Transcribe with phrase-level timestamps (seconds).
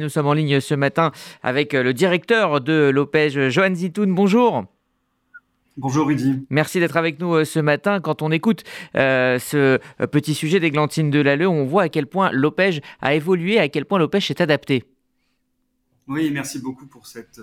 [0.00, 1.10] Nous sommes en ligne ce matin
[1.42, 4.14] avec euh, le directeur de l'OPEJ, Johan Zitoun.
[4.14, 4.64] Bonjour.
[5.76, 6.46] Bonjour Rudy.
[6.50, 7.98] Merci d'être avec nous euh, ce matin.
[7.98, 8.62] Quand on écoute
[8.94, 13.68] euh, ce petit sujet d'Églantine Delalleux, on voit à quel point l'OPEJ a évolué, à
[13.68, 14.84] quel point l'OPEJ s'est adapté.
[16.06, 17.40] Oui, merci beaucoup pour cette,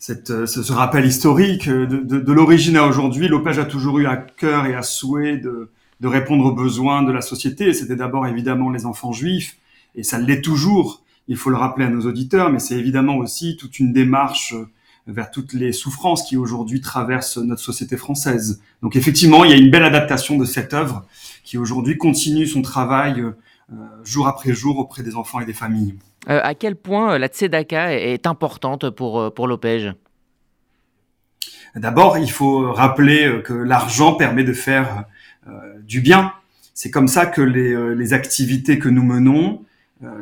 [0.00, 1.68] cette ce, rappel historique.
[1.68, 6.08] De, l'origine à aujourd'hui, l'OPEJ a toujours eu à cœur et à souhait de, de
[6.08, 7.72] répondre aux besoins de la société.
[7.74, 9.56] C'était d'abord évidemment les enfants juifs,
[9.94, 13.56] et ça l'est toujours il faut le rappeler à nos auditeurs, mais c'est évidemment aussi
[13.56, 14.68] toute une démarche euh,
[15.06, 18.62] vers toutes les souffrances qui aujourd'hui traversent notre société française.
[18.82, 21.04] Donc effectivement, il y a une belle adaptation de cette œuvre
[21.44, 23.34] qui aujourd'hui continue son travail euh,
[24.02, 25.94] jour après jour auprès des enfants et des familles.
[26.30, 29.92] Euh, à quel point la tzedaka est importante pour, pour l'OPEJ
[31.74, 35.04] D'abord, il faut rappeler que l'argent permet de faire
[35.82, 36.32] du bien.
[36.72, 39.64] C'est comme ça que les, les activités que nous menons,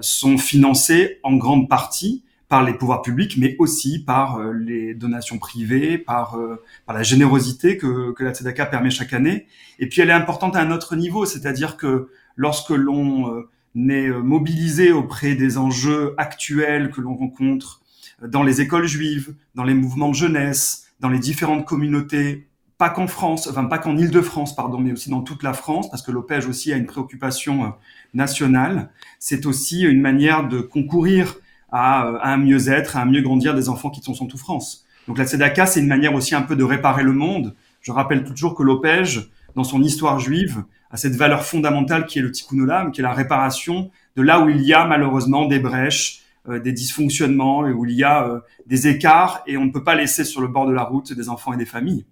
[0.00, 5.38] sont financés en grande partie par les pouvoirs publics, mais aussi par euh, les donations
[5.38, 9.46] privées, par, euh, par la générosité que, que la Tzedaka permet chaque année.
[9.78, 13.44] Et puis elle est importante à un autre niveau, c'est-à-dire que lorsque l'on
[13.74, 17.80] est mobilisé auprès des enjeux actuels que l'on rencontre
[18.22, 22.48] dans les écoles juives, dans les mouvements de jeunesse, dans les différentes communautés
[22.82, 26.02] pas qu'en France, enfin pas qu'en Île-de-France, pardon, mais aussi dans toute la France, parce
[26.02, 27.68] que l'OPEJ aussi a une préoccupation euh,
[28.12, 28.90] nationale.
[29.20, 31.36] C'est aussi une manière de concourir
[31.70, 34.40] à, euh, à un mieux-être, à un mieux grandir des enfants qui sont en toute
[34.40, 34.84] France.
[35.06, 37.54] Donc la Tzedaka, c'est une manière aussi un peu de réparer le monde.
[37.82, 42.22] Je rappelle toujours que l'OPEJ, dans son histoire juive, a cette valeur fondamentale qui est
[42.22, 45.60] le tikkun olam, qui est la réparation de là où il y a malheureusement des
[45.60, 49.94] brèches, euh, des dysfonctionnements, où il y a des écarts, et on ne peut pas
[49.94, 52.04] laisser sur le bord de la route des enfants et des familles.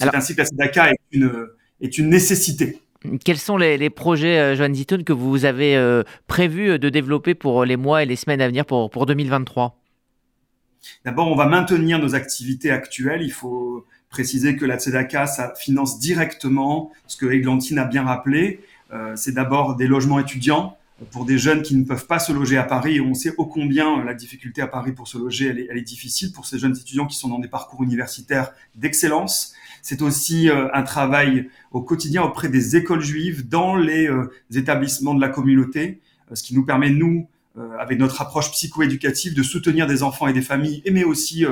[0.00, 1.46] Donc c'est ainsi que la SEDACA est une,
[1.80, 2.80] est une nécessité.
[3.24, 7.64] Quels sont les, projets, euh, Joanne Zitton, que vous avez euh, prévu de développer pour
[7.64, 9.78] les mois et les semaines à venir pour, pour 2023
[11.04, 13.22] D'abord, on va maintenir nos activités actuelles.
[13.22, 18.60] Il faut préciser que la Tzedaka, ça finance directement ce que Eglantine a bien rappelé.
[18.92, 20.76] Euh, c'est d'abord des logements étudiants
[21.10, 22.96] pour des jeunes qui ne peuvent pas se loger à Paris.
[22.96, 25.78] Et on sait ô combien la difficulté à Paris pour se loger, elle est, elle
[25.78, 29.54] est difficile pour ces jeunes étudiants qui sont dans des parcours universitaires d'excellence.
[29.84, 35.14] C'est aussi euh, un travail au quotidien auprès des écoles juives dans les euh, établissements
[35.14, 36.00] de la communauté,
[36.30, 37.28] euh, ce qui nous permet, nous,
[37.78, 41.44] avec notre approche psychoéducative, de soutenir des enfants et des familles, mais aussi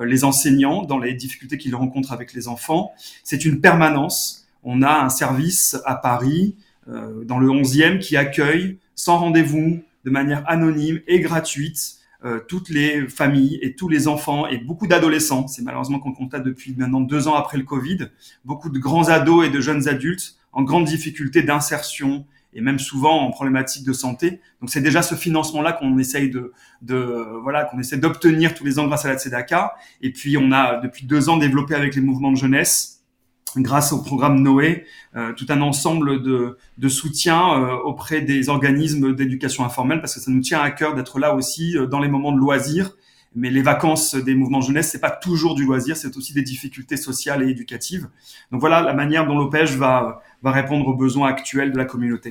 [0.00, 2.92] les enseignants dans les difficultés qu'ils rencontrent avec les enfants.
[3.22, 4.48] C'est une permanence.
[4.62, 6.56] On a un service à Paris,
[6.86, 13.08] dans le 11e, qui accueille sans rendez-vous, de manière anonyme et gratuite, euh, toutes les
[13.08, 15.48] familles et tous les enfants et beaucoup d'adolescents.
[15.48, 18.08] C'est malheureusement qu'on constate depuis maintenant deux ans après le Covid,
[18.44, 22.24] beaucoup de grands ados et de jeunes adultes en grande difficulté d'insertion
[22.54, 24.40] et même souvent en problématique de santé.
[24.60, 26.52] Donc c'est déjà ce financement-là qu'on essaye de,
[26.82, 29.74] de voilà qu'on essaie d'obtenir tous les ans grâce à la Tzedaka.
[30.00, 33.01] Et puis on a depuis deux ans développé avec les mouvements de jeunesse
[33.60, 34.86] grâce au programme Noé,
[35.16, 40.20] euh, tout un ensemble de, de soutien euh, auprès des organismes d'éducation informelle, parce que
[40.20, 42.92] ça nous tient à cœur d'être là aussi euh, dans les moments de loisirs.
[43.34, 46.98] Mais les vacances des mouvements jeunesse, c'est pas toujours du loisir, c'est aussi des difficultés
[46.98, 48.08] sociales et éducatives.
[48.50, 52.30] Donc voilà la manière dont l'OPEJ va, va répondre aux besoins actuels de la communauté.